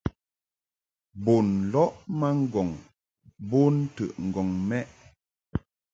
[1.23, 1.89] Bun lɔʼ
[2.19, 2.69] ma ŋgɔŋ
[3.49, 4.87] bon ntəʼŋgɔŋ mɛʼ.